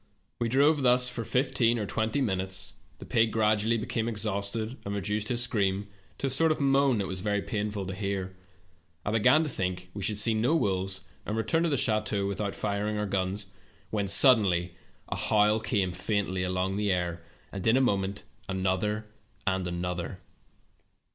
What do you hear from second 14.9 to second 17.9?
a howl came faintly along the air, and in a